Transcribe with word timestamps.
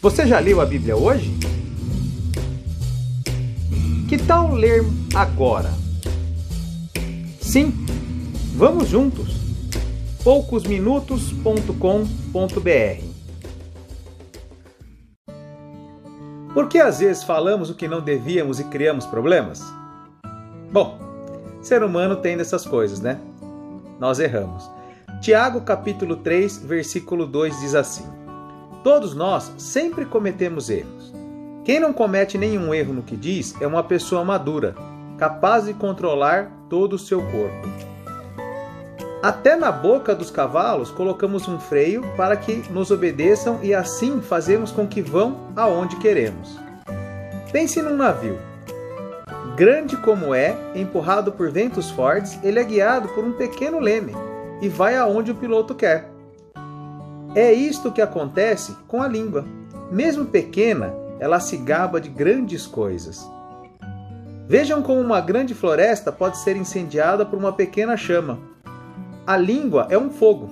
Você 0.00 0.28
já 0.28 0.38
leu 0.38 0.60
a 0.60 0.64
Bíblia 0.64 0.96
hoje? 0.96 1.36
Que 4.08 4.16
tal 4.16 4.54
ler 4.54 4.84
agora? 5.12 5.70
Sim, 7.40 7.74
vamos 8.54 8.88
juntos. 8.88 9.34
poucosminutos.com.br 10.22 13.02
Por 16.54 16.68
que 16.68 16.78
às 16.78 17.00
vezes 17.00 17.24
falamos 17.24 17.68
o 17.68 17.74
que 17.74 17.88
não 17.88 18.00
devíamos 18.00 18.60
e 18.60 18.64
criamos 18.64 19.04
problemas? 19.04 19.64
Bom, 20.70 20.96
ser 21.60 21.82
humano 21.82 22.14
tem 22.14 22.36
dessas 22.36 22.64
coisas, 22.64 23.00
né? 23.00 23.18
Nós 23.98 24.20
erramos. 24.20 24.70
Tiago 25.20 25.62
capítulo 25.62 26.18
3, 26.18 26.58
versículo 26.58 27.26
2 27.26 27.58
diz 27.58 27.74
assim: 27.74 28.04
Todos 28.82 29.14
nós 29.14 29.52
sempre 29.58 30.04
cometemos 30.04 30.70
erros. 30.70 31.12
Quem 31.64 31.80
não 31.80 31.92
comete 31.92 32.38
nenhum 32.38 32.72
erro 32.72 32.94
no 32.94 33.02
que 33.02 33.16
diz 33.16 33.54
é 33.60 33.66
uma 33.66 33.82
pessoa 33.82 34.24
madura, 34.24 34.74
capaz 35.18 35.66
de 35.66 35.74
controlar 35.74 36.50
todo 36.70 36.94
o 36.94 36.98
seu 36.98 37.20
corpo. 37.20 37.68
Até 39.20 39.56
na 39.56 39.72
boca 39.72 40.14
dos 40.14 40.30
cavalos 40.30 40.90
colocamos 40.92 41.48
um 41.48 41.58
freio 41.58 42.02
para 42.16 42.36
que 42.36 42.62
nos 42.70 42.92
obedeçam 42.92 43.58
e 43.62 43.74
assim 43.74 44.20
fazemos 44.22 44.70
com 44.70 44.86
que 44.86 45.02
vão 45.02 45.36
aonde 45.56 45.96
queremos. 45.96 46.56
Pense 47.50 47.82
num 47.82 47.96
navio. 47.96 48.38
Grande 49.56 49.96
como 49.96 50.32
é, 50.32 50.56
empurrado 50.76 51.32
por 51.32 51.50
ventos 51.50 51.90
fortes, 51.90 52.38
ele 52.44 52.60
é 52.60 52.64
guiado 52.64 53.08
por 53.08 53.24
um 53.24 53.32
pequeno 53.32 53.80
leme 53.80 54.14
e 54.62 54.68
vai 54.68 54.96
aonde 54.96 55.32
o 55.32 55.34
piloto 55.34 55.74
quer. 55.74 56.17
É 57.40 57.52
isto 57.52 57.92
que 57.92 58.02
acontece 58.02 58.76
com 58.88 59.00
a 59.00 59.06
língua. 59.06 59.44
Mesmo 59.92 60.24
pequena, 60.24 60.92
ela 61.20 61.38
se 61.38 61.56
gaba 61.56 62.00
de 62.00 62.08
grandes 62.08 62.66
coisas. 62.66 63.24
Vejam 64.48 64.82
como 64.82 65.00
uma 65.00 65.20
grande 65.20 65.54
floresta 65.54 66.10
pode 66.10 66.36
ser 66.38 66.56
incendiada 66.56 67.24
por 67.24 67.38
uma 67.38 67.52
pequena 67.52 67.96
chama. 67.96 68.40
A 69.24 69.36
língua 69.36 69.86
é 69.88 69.96
um 69.96 70.10
fogo. 70.10 70.50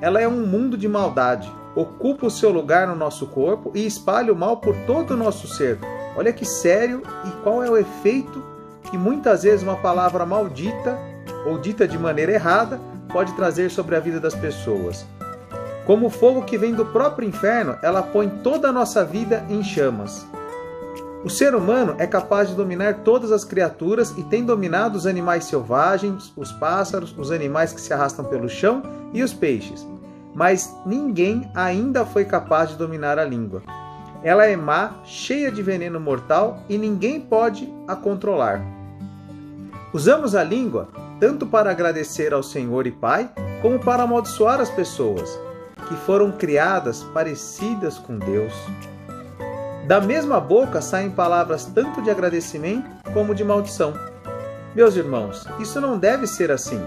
Ela 0.00 0.18
é 0.18 0.26
um 0.26 0.46
mundo 0.46 0.78
de 0.78 0.88
maldade. 0.88 1.52
Ocupa 1.76 2.24
o 2.24 2.30
seu 2.30 2.48
lugar 2.48 2.88
no 2.88 2.96
nosso 2.96 3.26
corpo 3.26 3.70
e 3.74 3.86
espalha 3.86 4.32
o 4.32 4.36
mal 4.36 4.56
por 4.56 4.74
todo 4.86 5.10
o 5.10 5.16
nosso 5.16 5.46
ser. 5.46 5.78
Olha 6.16 6.32
que 6.32 6.46
sério 6.46 7.02
e 7.26 7.30
qual 7.42 7.62
é 7.62 7.68
o 7.68 7.76
efeito 7.76 8.42
que 8.90 8.96
muitas 8.96 9.42
vezes 9.42 9.62
uma 9.62 9.76
palavra 9.76 10.24
maldita 10.24 10.98
ou 11.44 11.58
dita 11.58 11.86
de 11.86 11.98
maneira 11.98 12.32
errada 12.32 12.80
pode 13.12 13.34
trazer 13.34 13.70
sobre 13.70 13.94
a 13.94 14.00
vida 14.00 14.18
das 14.18 14.34
pessoas. 14.34 15.04
Como 15.88 16.08
o 16.08 16.10
fogo 16.10 16.42
que 16.42 16.58
vem 16.58 16.74
do 16.74 16.84
próprio 16.84 17.26
inferno, 17.26 17.78
ela 17.80 18.02
põe 18.02 18.28
toda 18.28 18.68
a 18.68 18.72
nossa 18.72 19.02
vida 19.06 19.42
em 19.48 19.64
chamas. 19.64 20.26
O 21.24 21.30
ser 21.30 21.54
humano 21.54 21.94
é 21.96 22.06
capaz 22.06 22.50
de 22.50 22.54
dominar 22.54 22.96
todas 22.96 23.32
as 23.32 23.42
criaturas 23.42 24.12
e 24.18 24.22
tem 24.22 24.44
dominado 24.44 24.98
os 24.98 25.06
animais 25.06 25.46
selvagens, 25.46 26.30
os 26.36 26.52
pássaros, 26.52 27.14
os 27.16 27.30
animais 27.30 27.72
que 27.72 27.80
se 27.80 27.90
arrastam 27.90 28.26
pelo 28.26 28.50
chão 28.50 28.82
e 29.14 29.22
os 29.22 29.32
peixes. 29.32 29.88
Mas 30.34 30.76
ninguém 30.84 31.50
ainda 31.54 32.04
foi 32.04 32.26
capaz 32.26 32.68
de 32.68 32.76
dominar 32.76 33.18
a 33.18 33.24
língua. 33.24 33.62
Ela 34.22 34.44
é 34.44 34.54
má, 34.56 34.92
cheia 35.06 35.50
de 35.50 35.62
veneno 35.62 35.98
mortal 35.98 36.58
e 36.68 36.76
ninguém 36.76 37.18
pode 37.18 37.66
a 37.88 37.96
controlar. 37.96 38.60
Usamos 39.94 40.34
a 40.34 40.44
língua 40.44 40.88
tanto 41.18 41.46
para 41.46 41.70
agradecer 41.70 42.34
ao 42.34 42.42
Senhor 42.42 42.86
e 42.86 42.92
Pai, 42.92 43.30
como 43.62 43.78
para 43.78 44.02
amaldiçoar 44.02 44.60
as 44.60 44.68
pessoas 44.68 45.47
que 45.88 45.96
foram 45.96 46.30
criadas 46.30 47.02
parecidas 47.02 47.98
com 47.98 48.18
Deus. 48.18 48.52
Da 49.86 50.00
mesma 50.00 50.38
boca 50.38 50.82
saem 50.82 51.10
palavras 51.10 51.64
tanto 51.64 52.02
de 52.02 52.10
agradecimento 52.10 52.86
como 53.14 53.34
de 53.34 53.42
maldição. 53.42 53.94
Meus 54.74 54.96
irmãos, 54.96 55.46
isso 55.58 55.80
não 55.80 55.98
deve 55.98 56.26
ser 56.26 56.52
assim. 56.52 56.80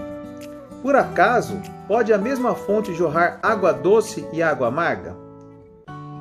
Por 0.80 0.94
acaso, 0.94 1.60
pode 1.86 2.12
a 2.12 2.18
mesma 2.18 2.54
fonte 2.54 2.94
jorrar 2.94 3.38
água 3.42 3.72
doce 3.72 4.26
e 4.32 4.42
água 4.42 4.68
amarga? 4.68 5.16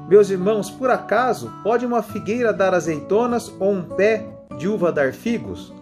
Meus 0.08 0.30
irmãos, 0.30 0.70
por 0.70 0.90
acaso, 0.90 1.52
pode 1.64 1.86
uma 1.86 2.04
figueira 2.04 2.52
dar 2.52 2.74
azeitonas 2.74 3.54
ou 3.60 3.72
um 3.72 3.84
pé 3.84 4.26
de 4.58 4.68
uva 4.68 4.92
dar 4.92 5.14
figos? 5.14 5.74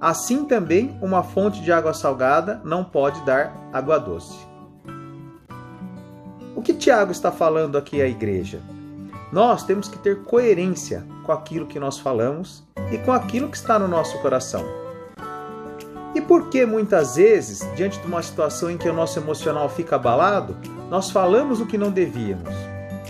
Assim 0.00 0.44
também, 0.44 0.96
uma 1.02 1.22
fonte 1.22 1.60
de 1.60 1.72
água 1.72 1.92
salgada 1.92 2.60
não 2.64 2.84
pode 2.84 3.20
dar 3.24 3.52
água 3.72 3.98
doce. 3.98 4.53
Que 6.64 6.74
Tiago 6.74 7.12
está 7.12 7.30
falando 7.30 7.76
aqui 7.76 8.00
à 8.00 8.08
igreja? 8.08 8.60
Nós 9.30 9.62
temos 9.62 9.88
que 9.88 9.98
ter 9.98 10.22
coerência 10.22 11.04
com 11.22 11.30
aquilo 11.30 11.66
que 11.66 11.78
nós 11.78 11.98
falamos 11.98 12.64
e 12.90 12.98
com 12.98 13.12
aquilo 13.12 13.48
que 13.48 13.56
está 13.56 13.78
no 13.78 13.86
nosso 13.86 14.18
coração. 14.20 14.64
E 16.14 16.20
por 16.20 16.48
que 16.48 16.64
muitas 16.64 17.16
vezes, 17.16 17.60
diante 17.76 18.00
de 18.00 18.06
uma 18.06 18.22
situação 18.22 18.70
em 18.70 18.78
que 18.78 18.88
o 18.88 18.92
nosso 18.92 19.18
emocional 19.18 19.68
fica 19.68 19.96
abalado, 19.96 20.56
nós 20.90 21.10
falamos 21.10 21.60
o 21.60 21.66
que 21.66 21.78
não 21.78 21.90
devíamos? 21.90 22.54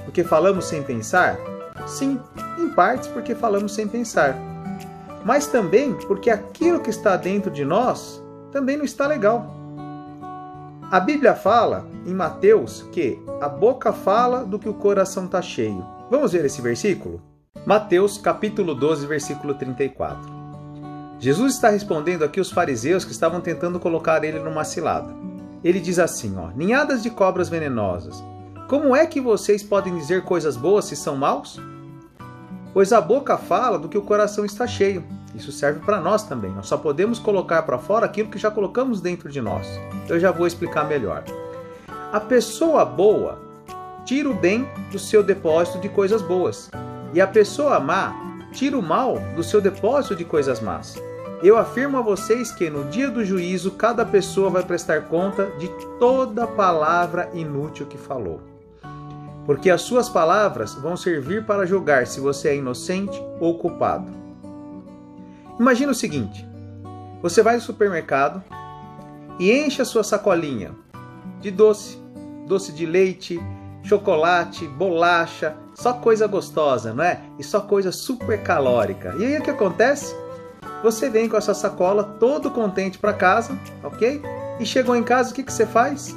Porque 0.05 0.25
falamos 0.25 0.67
sem 0.67 0.83
pensar? 0.83 1.39
Sim, 1.87 2.21
em 2.59 2.69
partes 2.71 3.09
porque 3.09 3.35
falamos 3.35 3.75
sem 3.75 3.87
pensar 3.87 4.37
mas 5.25 5.47
também 5.47 5.95
porque 5.95 6.29
aquilo 6.29 6.81
que 6.81 6.91
está 6.91 7.17
dentro 7.17 7.51
de 7.51 7.65
nós 7.65 8.23
também 8.53 8.77
não 8.77 8.85
está 8.85 9.07
legal. 9.07 9.64
A 10.95 11.01
Bíblia 11.01 11.35
fala 11.35 11.85
em 12.07 12.15
Mateus 12.15 12.83
que 12.93 13.21
a 13.41 13.49
boca 13.49 13.93
fala 13.93 14.45
do 14.45 14.61
que 14.61 14.69
o 14.69 14.75
coração 14.75 15.25
está 15.25 15.43
cheio. 15.43 15.85
Vamos 16.09 16.31
ver 16.31 16.45
esse 16.45 16.63
versículo? 16.63 17.21
Mateus 17.67 18.17
capítulo 18.17 18.77
12, 18.77 19.05
versículo 19.05 19.55
34. 19.55 20.21
Jesus 21.19 21.55
está 21.55 21.69
respondendo 21.69 22.23
aqui 22.23 22.41
os 22.41 22.53
fariseus 22.53 23.05
que 23.05 23.11
estavam 23.11 23.41
tentando 23.41 23.81
colocar 23.81 24.23
ele 24.23 24.39
numa 24.39 24.63
cilada. 24.63 25.13
Ele 25.65 25.81
diz 25.81 25.99
assim, 25.99 26.37
ó: 26.37 26.51
"Ninhadas 26.55 27.03
de 27.03 27.11
cobras 27.11 27.49
venenosas, 27.49 28.23
como 28.69 28.95
é 28.95 29.05
que 29.05 29.21
vocês 29.21 29.65
podem 29.65 29.99
dizer 29.99 30.23
coisas 30.23 30.57
boas 30.57 30.85
se 30.85 30.95
são 30.95 31.17
maus? 31.17 31.61
Pois 32.73 32.93
a 32.93 33.01
boca 33.01 33.37
fala 33.37 33.81
do 33.81 33.89
que 33.89 33.99
o 33.99 34.03
coração 34.03 34.45
está 34.45 34.65
cheio. 34.65 35.03
Isso 35.35 35.51
serve 35.51 35.81
para 35.81 36.01
nós 36.01 36.23
também. 36.23 36.53
Nós 36.53 36.67
só 36.67 36.77
podemos 36.77 37.19
colocar 37.19 37.63
para 37.63 37.79
fora 37.79 38.07
aquilo 38.07 38.31
que 38.31 38.39
já 38.39 38.51
colocamos 38.51 39.01
dentro 39.01 39.29
de 39.29 39.41
nós. 39.41 39.67
Eu 40.09 40.21
já 40.21 40.31
vou 40.31 40.47
explicar 40.47 40.87
melhor. 40.87 41.25
A 42.13 42.21
pessoa 42.21 42.85
boa 42.85 43.39
tira 44.05 44.29
o 44.29 44.35
bem 44.35 44.69
do 44.93 44.99
seu 44.99 45.23
depósito 45.23 45.79
de 45.79 45.89
coisas 45.89 46.23
boas, 46.23 46.71
e 47.13 47.21
a 47.21 47.27
pessoa 47.27 47.81
má 47.81 48.15
tira 48.53 48.79
o 48.79 48.83
mal 48.83 49.19
do 49.35 49.43
seu 49.43 49.61
depósito 49.61 50.15
de 50.15 50.25
coisas 50.25 50.61
más. 50.61 50.95
Eu 51.43 51.59
afirmo 51.59 51.99
a 51.99 52.03
vocês 52.03 52.53
que 52.53 52.71
no 52.71 52.85
dia 52.85 53.11
do 53.11 53.25
juízo 53.25 53.73
cada 53.73 54.05
pessoa 54.05 54.51
vai 54.51 54.63
prestar 54.63 55.03
conta 55.09 55.47
de 55.59 55.69
toda 55.99 56.47
palavra 56.47 57.29
inútil 57.35 57.87
que 57.87 57.99
falou 57.99 58.41
porque 59.47 59.71
as 59.71 59.83
suas 59.83 60.09
palavras 60.09 60.75
vão 60.75 60.97
servir 60.97 61.45
para 61.45 61.67
julgar 61.67 62.07
se 62.07 62.21
você 62.21 62.49
é 62.49 62.57
inocente 62.57 63.21
ou 63.41 63.59
culpado. 63.59 64.24
Imagina 65.59 65.93
o 65.93 65.95
seguinte: 65.95 66.47
você 67.23 67.43
vai 67.43 67.57
no 67.57 67.61
supermercado 67.61 68.43
e 69.39 69.51
enche 69.53 69.83
a 69.83 69.85
sua 69.85 70.03
sacolinha 70.03 70.73
de 71.41 71.51
doce, 71.51 71.99
doce 72.47 72.73
de 72.73 72.87
leite, 72.87 73.41
chocolate, 73.83 74.67
bolacha, 74.67 75.57
só 75.75 75.93
coisa 75.93 76.27
gostosa, 76.27 76.93
não 76.93 77.05
é? 77.05 77.21
E 77.39 77.45
só 77.45 77.61
coisa 77.61 77.93
super 77.93 78.43
calórica. 78.43 79.15
E 79.19 79.25
aí 79.25 79.39
o 79.39 79.43
que 79.43 79.51
acontece? 79.51 80.15
Você 80.83 81.09
vem 81.09 81.29
com 81.29 81.37
essa 81.37 81.55
sacola 81.55 82.05
todo 82.19 82.51
contente 82.51 82.99
para 82.99 83.13
casa, 83.13 83.59
ok? 83.83 84.23
E 84.61 84.67
chegou 84.67 84.95
em 84.95 85.03
casa, 85.03 85.31
o 85.31 85.35
que, 85.35 85.43
que 85.43 85.53
você 85.53 85.67
faz? 85.67 86.15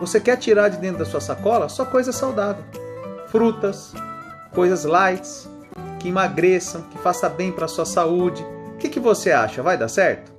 Você 0.00 0.20
quer 0.20 0.36
tirar 0.36 0.68
de 0.68 0.78
dentro 0.78 0.98
da 0.98 1.04
sua 1.04 1.20
sacola 1.20 1.68
só 1.68 1.84
coisa 1.84 2.12
saudável. 2.12 2.62
Frutas, 3.28 3.92
coisas 4.52 4.84
light, 4.84 5.26
que 5.98 6.08
emagreçam, 6.08 6.82
que 6.82 6.98
façam 6.98 7.30
bem 7.30 7.52
para 7.52 7.64
a 7.64 7.68
sua 7.68 7.84
saúde. 7.84 8.44
O 8.74 8.76
que, 8.78 8.88
que 8.88 9.00
você 9.00 9.32
acha? 9.32 9.62
Vai 9.62 9.76
dar 9.76 9.88
certo? 9.88 10.32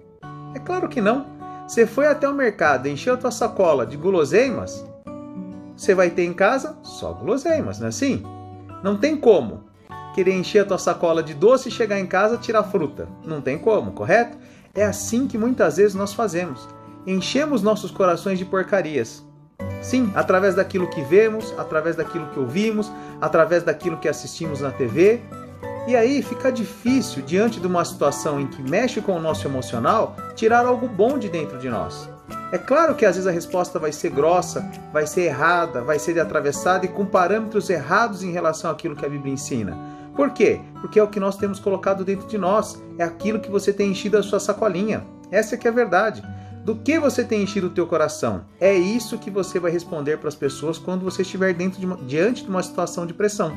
É 0.56 0.60
claro 0.60 0.88
que 0.88 1.02
não. 1.02 1.26
Você 1.68 1.86
foi 1.86 2.08
até 2.08 2.28
o 2.28 2.34
mercado 2.34 2.88
encheu 2.88 3.14
a 3.14 3.18
tua 3.18 3.32
sacola 3.32 3.86
de 3.86 3.96
guloseimas, 3.96 4.84
você 5.80 5.96
vai 5.96 6.10
ter 6.10 6.26
em 6.26 6.34
casa 6.34 6.78
só 6.84 7.14
guloseimas, 7.14 7.80
não 7.80 7.86
é 7.86 7.90
assim? 7.90 8.22
Não 8.84 8.98
tem 8.98 9.16
como 9.16 9.64
querer 10.14 10.34
encher 10.34 10.60
a 10.60 10.66
tua 10.66 10.78
sacola 10.78 11.24
de 11.24 11.34
doce 11.34 11.70
e 11.70 11.72
chegar 11.72 11.98
em 11.98 12.06
casa 12.06 12.36
tirar 12.36 12.64
fruta. 12.64 13.08
Não 13.24 13.40
tem 13.40 13.58
como, 13.58 13.94
correto? 13.94 14.38
É 14.76 14.84
assim 14.84 15.26
que 15.26 15.38
muitas 15.38 15.78
vezes 15.78 15.96
nós 15.96 16.14
fazemos. 16.14 16.68
Enchemos 17.08 17.62
nossos 17.62 17.92
corações 17.92 18.38
de 18.38 18.44
porcarias. 18.44 19.24
Sim, 19.82 20.12
através 20.16 20.56
daquilo 20.56 20.90
que 20.90 21.02
vemos, 21.02 21.54
através 21.58 21.96
daquilo 21.96 22.28
que 22.28 22.40
ouvimos, 22.40 22.92
através 23.22 23.64
daquilo 23.64 23.96
que 23.96 24.10
assistimos 24.10 24.60
na 24.60 24.72
TV. 24.72 25.22
E 25.90 25.96
aí 25.96 26.22
fica 26.22 26.52
difícil, 26.52 27.24
diante 27.24 27.60
de 27.60 27.66
uma 27.66 27.84
situação 27.84 28.40
em 28.40 28.46
que 28.46 28.62
mexe 28.62 29.02
com 29.02 29.14
o 29.14 29.20
nosso 29.20 29.48
emocional, 29.48 30.16
tirar 30.36 30.64
algo 30.64 30.88
bom 30.88 31.18
de 31.18 31.28
dentro 31.28 31.58
de 31.58 31.68
nós. 31.68 32.08
É 32.52 32.60
claro 32.60 32.94
que 32.94 33.08
às 33.08 33.16
vezes 33.16 33.26
a 33.26 33.32
resposta 33.32 33.80
vai 33.80 33.92
ser 33.92 34.12
grossa, 34.12 34.70
vai 34.94 35.08
ser 35.08 35.22
errada, 35.22 35.82
vai 35.82 35.98
ser 35.98 36.20
atravessada 36.20 36.86
e 36.86 36.90
com 36.90 37.08
parâmetros 37.08 37.72
errados 37.72 38.22
em 38.22 38.32
relação 38.32 38.70
àquilo 38.70 38.96
que 38.96 39.04
a 39.04 39.10
Bíblia 39.10 39.34
ensina. 39.34 39.76
Por 40.16 40.30
quê? 40.30 40.62
Porque 40.80 41.00
é 41.00 41.04
o 41.04 41.08
que 41.08 41.20
nós 41.20 41.38
temos 41.38 41.60
colocado 41.60 42.06
dentro 42.06 42.28
de 42.28 42.38
nós, 42.38 42.80
é 43.00 43.04
aquilo 43.04 43.40
que 43.40 43.50
você 43.50 43.74
tem 43.74 43.90
enchido 43.90 44.16
a 44.16 44.22
sua 44.22 44.40
sacolinha. 44.40 45.04
Essa 45.32 45.56
é 45.56 45.58
que 45.58 45.68
é 45.68 45.72
a 45.72 45.74
verdade. 45.74 46.22
Do 46.64 46.76
que 46.76 47.00
você 47.00 47.24
tem 47.24 47.42
enchido 47.42 47.66
o 47.66 47.72
teu 47.72 47.88
coração? 47.88 48.46
É 48.62 48.76
isso 48.76 49.18
que 49.18 49.32
você 49.32 49.60
vai 49.60 49.72
responder 49.72 50.20
para 50.20 50.28
as 50.28 50.36
pessoas 50.36 50.78
quando 50.78 51.04
você 51.04 51.24
estiver 51.24 51.52
dentro 51.56 51.80
de 51.80 51.88
uma, 51.88 51.98
diante 51.98 52.44
de 52.44 52.50
uma 52.52 52.62
situação 52.62 53.08
de 53.08 53.14
pressão. 53.16 53.52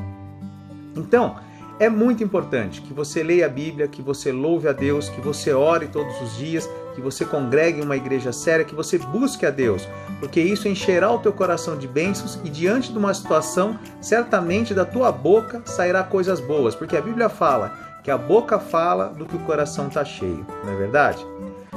Então, 0.95 1.35
é 1.79 1.89
muito 1.89 2.23
importante 2.23 2.81
que 2.81 2.93
você 2.93 3.23
leia 3.23 3.47
a 3.47 3.49
Bíblia, 3.49 3.87
que 3.87 4.01
você 4.01 4.31
louve 4.31 4.67
a 4.67 4.71
Deus, 4.71 5.09
que 5.09 5.19
você 5.19 5.51
ore 5.53 5.87
todos 5.87 6.21
os 6.21 6.37
dias, 6.37 6.69
que 6.93 7.01
você 7.01 7.25
congregue 7.25 7.79
em 7.79 7.83
uma 7.83 7.97
igreja 7.97 8.31
séria, 8.31 8.63
que 8.63 8.75
você 8.75 8.97
busque 8.97 9.45
a 9.45 9.49
Deus, 9.49 9.87
porque 10.19 10.39
isso 10.39 10.67
encherá 10.67 11.11
o 11.11 11.19
teu 11.19 11.33
coração 11.33 11.77
de 11.77 11.87
bênçãos 11.87 12.39
e 12.43 12.49
diante 12.49 12.91
de 12.91 12.97
uma 12.97 13.13
situação, 13.13 13.79
certamente 13.99 14.73
da 14.73 14.85
tua 14.85 15.11
boca 15.11 15.61
sairá 15.65 16.03
coisas 16.03 16.39
boas, 16.39 16.75
porque 16.75 16.95
a 16.95 17.01
Bíblia 17.01 17.29
fala 17.29 17.73
que 18.03 18.11
a 18.11 18.17
boca 18.17 18.59
fala 18.59 19.09
do 19.09 19.25
que 19.25 19.35
o 19.35 19.39
coração 19.39 19.87
está 19.87 20.05
cheio, 20.05 20.45
não 20.63 20.73
é 20.73 20.75
verdade? 20.75 21.25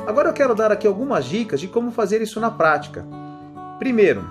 Agora 0.06 0.28
eu 0.28 0.34
quero 0.34 0.54
dar 0.54 0.70
aqui 0.70 0.87
algumas 0.87 1.25
dicas 1.25 1.58
de 1.58 1.69
como 1.69 1.90
fazer 1.90 2.20
isso 2.20 2.38
na 2.38 2.50
prática. 2.50 3.06
Primeiro, 3.78 4.25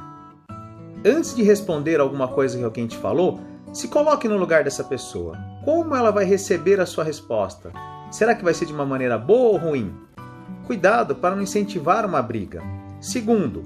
antes 1.03 1.35
de 1.35 1.41
responder 1.41 1.99
alguma 1.99 2.27
coisa 2.27 2.57
que 2.57 2.63
alguém 2.63 2.85
te 2.85 2.97
falou, 2.97 3.39
se 3.75 3.89
coloque 3.89 4.25
no 4.27 4.37
lugar 4.37 4.63
dessa 4.63 4.85
pessoa. 4.85 5.37
Como 5.65 5.93
ela 5.93 6.09
vai 6.09 6.23
receber 6.23 6.79
a 6.79 6.85
sua 6.85 7.03
resposta? 7.03 7.73
Será 8.09 8.33
que 8.33 8.43
vai 8.43 8.53
ser 8.53 8.65
de 8.65 8.73
uma 8.73 8.85
maneira 8.85 9.17
boa 9.17 9.49
ou 9.49 9.57
ruim? 9.57 9.93
Cuidado 10.65 11.13
para 11.13 11.35
não 11.35 11.43
incentivar 11.43 12.05
uma 12.05 12.21
briga. 12.21 12.63
Segundo, 13.01 13.65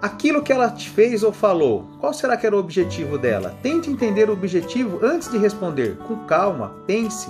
aquilo 0.00 0.42
que 0.42 0.50
ela 0.50 0.70
te 0.70 0.88
fez 0.88 1.22
ou 1.22 1.30
falou, 1.30 1.86
qual 2.00 2.14
será 2.14 2.38
que 2.38 2.46
era 2.46 2.56
o 2.56 2.58
objetivo 2.58 3.18
dela? 3.18 3.54
Tente 3.62 3.90
entender 3.90 4.30
o 4.30 4.32
objetivo 4.32 4.98
antes 5.04 5.30
de 5.30 5.36
responder. 5.36 5.98
Com 6.08 6.16
calma, 6.24 6.74
pense, 6.86 7.28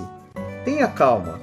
tenha 0.63 0.87
calma. 0.87 1.41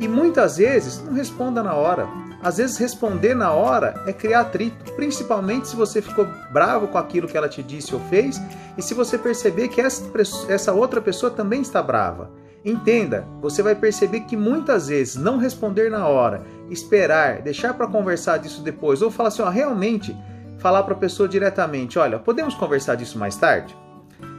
E 0.00 0.08
muitas 0.08 0.56
vezes 0.56 1.02
não 1.04 1.12
responda 1.12 1.62
na 1.62 1.74
hora. 1.74 2.08
Às 2.42 2.58
vezes 2.58 2.76
responder 2.76 3.34
na 3.34 3.52
hora 3.52 4.02
é 4.06 4.12
criar 4.12 4.40
atrito, 4.40 4.92
principalmente 4.92 5.68
se 5.68 5.76
você 5.76 6.00
ficou 6.00 6.26
bravo 6.52 6.86
com 6.88 6.98
aquilo 6.98 7.26
que 7.26 7.36
ela 7.36 7.48
te 7.48 7.62
disse 7.62 7.94
ou 7.94 8.00
fez 8.02 8.40
e 8.76 8.82
se 8.82 8.94
você 8.94 9.18
perceber 9.18 9.68
que 9.68 9.80
essa, 9.80 10.72
outra 10.72 11.00
pessoa 11.00 11.32
também 11.32 11.60
está 11.60 11.82
brava. 11.82 12.30
Entenda, 12.64 13.26
você 13.40 13.62
vai 13.62 13.74
perceber 13.74 14.20
que 14.20 14.36
muitas 14.36 14.88
vezes 14.88 15.16
não 15.16 15.38
responder 15.38 15.90
na 15.90 16.06
hora, 16.06 16.42
esperar, 16.70 17.40
deixar 17.40 17.74
para 17.74 17.86
conversar 17.86 18.38
disso 18.38 18.62
depois 18.62 19.02
ou 19.02 19.10
falar 19.10 19.28
assim, 19.28 19.42
ó, 19.42 19.48
realmente 19.48 20.16
falar 20.58 20.82
para 20.82 20.94
a 20.94 20.98
pessoa 20.98 21.28
diretamente, 21.28 21.98
olha, 21.98 22.18
podemos 22.18 22.54
conversar 22.54 22.94
disso 22.96 23.18
mais 23.18 23.36
tarde? 23.36 23.76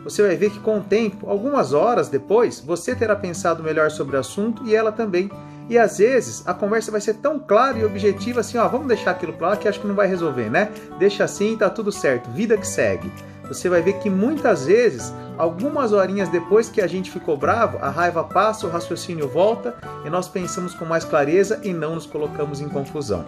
Você 0.04 0.22
vai 0.22 0.36
ver 0.36 0.52
que 0.52 0.60
com 0.60 0.80
o 0.80 0.84
tempo, 0.84 1.30
algumas 1.30 1.74
horas 1.74 2.08
depois, 2.08 2.60
você 2.60 2.96
terá 2.96 3.16
pensado 3.16 3.64
melhor 3.64 3.92
sobre 3.92 4.16
o 4.16 4.20
assunto 4.20 4.66
e 4.66 4.76
ela 4.76 4.92
também. 4.92 5.30
E 5.70 5.78
às 5.78 6.00
vezes 6.00 6.44
a 6.48 6.54
conversa 6.54 6.92
vai 6.92 7.00
ser 7.00 7.16
tão 7.16 7.40
clara 7.40 7.78
e 7.78 7.86
objetiva 7.86 8.40
assim, 8.40 8.58
ó, 8.58 8.68
vamos 8.68 8.88
deixar 8.88 9.12
aquilo 9.12 9.34
para 9.34 9.50
lá 9.50 9.58
que 9.58 9.68
acho 9.68 9.80
que 9.80 9.88
não 9.88 9.96
vai 9.96 10.08
resolver, 10.08 10.50
né? 10.50 10.72
Deixa 10.98 11.24
assim, 11.24 11.56
tá 11.56 11.70
tudo 11.70 11.92
certo, 11.92 12.30
vida 12.32 12.58
que 12.58 12.66
segue. 12.66 13.12
Você 13.48 13.70
vai 13.70 13.82
ver 13.82 13.94
que 13.94 14.10
muitas 14.10 14.66
vezes, 14.66 15.14
algumas 15.38 15.92
horinhas 15.92 16.30
depois 16.30 16.70
que 16.70 16.82
a 16.82 16.88
gente 16.88 17.12
ficou 17.12 17.38
bravo, 17.38 17.78
a 17.80 17.90
raiva 17.90 18.24
passa, 18.24 18.66
o 18.66 18.70
raciocínio 18.70 19.28
volta 19.28 19.76
e 20.06 20.10
nós 20.10 20.28
pensamos 20.28 20.74
com 20.74 20.86
mais 20.86 21.04
clareza 21.04 21.60
e 21.64 21.72
não 21.72 21.96
nos 21.96 22.06
colocamos 22.06 22.62
em 22.62 22.70
confusão. 22.70 23.26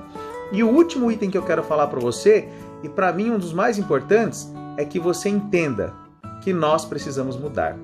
E 0.51 0.63
o 0.63 0.69
último 0.69 1.11
item 1.11 1.29
que 1.29 1.37
eu 1.37 1.43
quero 1.43 1.63
falar 1.63 1.87
para 1.87 1.99
você, 1.99 2.49
e 2.83 2.89
para 2.89 3.13
mim 3.13 3.31
um 3.31 3.39
dos 3.39 3.53
mais 3.53 3.77
importantes, 3.77 4.51
é 4.77 4.85
que 4.85 4.99
você 4.99 5.29
entenda 5.29 5.93
que 6.41 6.51
nós 6.51 6.85
precisamos 6.85 7.37
mudar. 7.37 7.75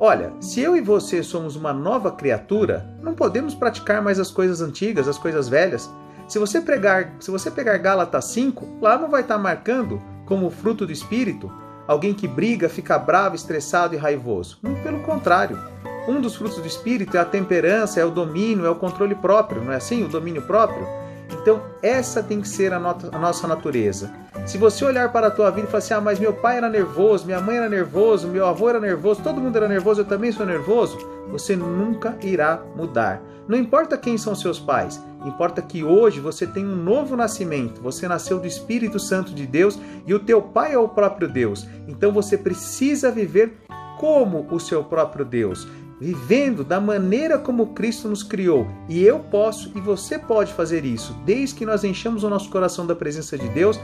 Olha, 0.00 0.32
se 0.40 0.60
eu 0.60 0.76
e 0.76 0.80
você 0.80 1.22
somos 1.22 1.56
uma 1.56 1.72
nova 1.72 2.12
criatura, 2.12 2.88
não 3.02 3.14
podemos 3.14 3.54
praticar 3.54 4.00
mais 4.00 4.20
as 4.20 4.30
coisas 4.30 4.60
antigas, 4.60 5.08
as 5.08 5.18
coisas 5.18 5.48
velhas. 5.48 5.90
Se 6.28 6.38
você 6.38 6.60
pegar, 6.60 7.14
se 7.18 7.30
você 7.30 7.50
pegar 7.50 7.78
Gálatas 7.78 8.26
5, 8.26 8.78
lá 8.80 8.96
não 8.96 9.08
vai 9.08 9.22
estar 9.22 9.38
marcando 9.38 10.00
como 10.24 10.50
fruto 10.50 10.86
do 10.86 10.92
espírito 10.92 11.50
alguém 11.88 12.12
que 12.12 12.28
briga, 12.28 12.68
fica 12.68 12.98
bravo, 12.98 13.34
estressado 13.34 13.94
e 13.94 13.98
raivoso. 13.98 14.58
Muito 14.62 14.82
pelo 14.82 15.00
contrário. 15.00 15.58
Um 16.06 16.20
dos 16.20 16.36
frutos 16.36 16.58
do 16.58 16.66
espírito 16.66 17.16
é 17.16 17.20
a 17.20 17.24
temperança, 17.24 17.98
é 17.98 18.04
o 18.04 18.10
domínio, 18.10 18.66
é 18.66 18.70
o 18.70 18.76
controle 18.76 19.14
próprio, 19.14 19.64
não 19.64 19.72
é 19.72 19.76
assim? 19.76 20.04
O 20.04 20.08
domínio 20.08 20.42
próprio. 20.42 20.86
Então, 21.32 21.62
essa 21.82 22.22
tem 22.22 22.40
que 22.40 22.48
ser 22.48 22.72
a, 22.72 22.76
a 22.76 23.18
nossa 23.18 23.46
natureza. 23.46 24.12
Se 24.46 24.56
você 24.56 24.84
olhar 24.84 25.12
para 25.12 25.26
a 25.26 25.30
tua 25.30 25.50
vida 25.50 25.66
e 25.66 25.70
falar 25.70 25.78
assim: 25.78 25.94
ah, 25.94 26.00
mas 26.00 26.18
meu 26.18 26.32
pai 26.32 26.56
era 26.56 26.68
nervoso, 26.68 27.26
minha 27.26 27.40
mãe 27.40 27.56
era 27.56 27.68
nervoso, 27.68 28.28
meu 28.28 28.46
avô 28.46 28.68
era 28.68 28.80
nervoso, 28.80 29.22
todo 29.22 29.40
mundo 29.40 29.56
era 29.56 29.68
nervoso, 29.68 30.00
eu 30.00 30.04
também 30.04 30.32
sou 30.32 30.46
nervoso, 30.46 30.98
você 31.30 31.54
nunca 31.54 32.16
irá 32.22 32.62
mudar. 32.74 33.22
Não 33.46 33.56
importa 33.56 33.96
quem 33.96 34.18
são 34.18 34.34
seus 34.34 34.58
pais, 34.58 35.02
importa 35.24 35.62
que 35.62 35.82
hoje 35.82 36.20
você 36.20 36.46
tem 36.46 36.66
um 36.66 36.76
novo 36.76 37.16
nascimento. 37.16 37.80
Você 37.80 38.06
nasceu 38.06 38.38
do 38.38 38.46
Espírito 38.46 38.98
Santo 38.98 39.32
de 39.34 39.46
Deus 39.46 39.78
e 40.06 40.12
o 40.12 40.18
teu 40.18 40.42
pai 40.42 40.74
é 40.74 40.78
o 40.78 40.88
próprio 40.88 41.28
Deus. 41.28 41.66
Então 41.86 42.12
você 42.12 42.36
precisa 42.36 43.10
viver 43.10 43.56
como 43.98 44.46
o 44.50 44.60
seu 44.60 44.84
próprio 44.84 45.24
Deus 45.24 45.66
vivendo 46.00 46.62
da 46.62 46.80
maneira 46.80 47.38
como 47.38 47.68
Cristo 47.68 48.08
nos 48.08 48.22
criou. 48.22 48.66
E 48.88 49.02
eu 49.02 49.18
posso 49.18 49.72
e 49.74 49.80
você 49.80 50.18
pode 50.18 50.52
fazer 50.52 50.84
isso, 50.84 51.14
desde 51.24 51.56
que 51.56 51.66
nós 51.66 51.84
enchamos 51.84 52.22
o 52.22 52.30
nosso 52.30 52.50
coração 52.50 52.86
da 52.86 52.94
presença 52.94 53.36
de 53.36 53.48
Deus, 53.48 53.80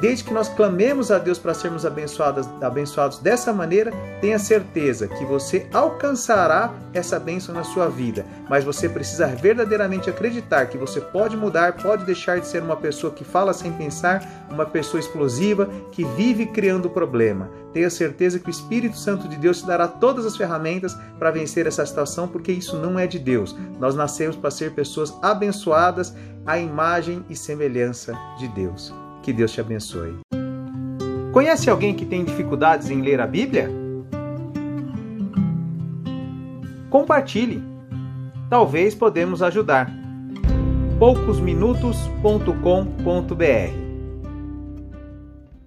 desde 0.00 0.24
que 0.24 0.32
nós 0.32 0.48
clamemos 0.48 1.10
a 1.10 1.18
Deus 1.18 1.38
para 1.38 1.54
sermos 1.54 1.86
abençoados, 1.86 2.48
abençoados 2.60 3.18
dessa 3.18 3.52
maneira, 3.52 3.92
tenha 4.20 4.38
certeza 4.38 5.08
que 5.08 5.24
você 5.24 5.66
alcançará 5.72 6.72
essa 6.92 7.18
bênção 7.18 7.54
na 7.54 7.64
sua 7.64 7.88
vida. 7.88 8.24
Mas 8.48 8.64
você 8.64 8.88
precisa 8.88 9.26
verdadeiramente 9.26 10.10
acreditar 10.10 10.66
que 10.66 10.78
você 10.78 11.00
pode 11.00 11.36
mudar, 11.36 11.74
pode 11.74 12.04
deixar 12.04 12.40
de 12.40 12.46
ser 12.46 12.62
uma 12.62 12.76
pessoa 12.76 13.12
que 13.12 13.24
fala 13.24 13.52
sem 13.52 13.72
pensar, 13.72 14.22
uma 14.50 14.66
pessoa 14.66 15.00
explosiva 15.00 15.68
que 15.92 16.04
vive 16.04 16.46
criando 16.46 16.90
problema. 16.90 17.50
Tenha 17.72 17.90
certeza 17.90 18.38
que 18.38 18.48
o 18.48 18.50
Espírito 18.50 18.96
Santo 18.96 19.28
de 19.28 19.36
Deus 19.36 19.60
te 19.60 19.66
dará 19.66 19.86
todas 19.86 20.24
as 20.24 20.36
ferramentas 20.36 20.96
para 21.18 21.30
vencer 21.30 21.66
essa 21.66 21.84
situação, 21.84 22.26
porque 22.26 22.52
isso 22.52 22.76
não 22.76 22.98
é 22.98 23.06
de 23.06 23.18
Deus. 23.18 23.56
Nós 23.78 23.94
nascemos 23.94 24.36
para 24.36 24.50
ser 24.50 24.72
pessoas 24.72 25.14
abençoadas 25.22 26.14
à 26.46 26.58
imagem 26.58 27.24
e 27.28 27.36
semelhança 27.36 28.14
de 28.38 28.48
Deus. 28.48 29.05
Que 29.26 29.32
Deus 29.32 29.50
te 29.50 29.60
abençoe. 29.60 30.14
Conhece 31.32 31.68
alguém 31.68 31.96
que 31.96 32.06
tem 32.06 32.24
dificuldades 32.24 32.90
em 32.90 33.02
ler 33.02 33.20
a 33.20 33.26
Bíblia? 33.26 33.68
Compartilhe. 36.88 37.60
Talvez 38.48 38.94
podemos 38.94 39.42
ajudar. 39.42 39.90
poucosminutos.com.br 41.00 43.85